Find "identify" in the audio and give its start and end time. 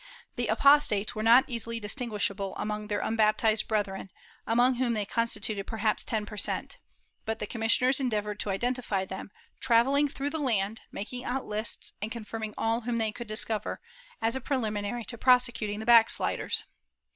8.49-9.05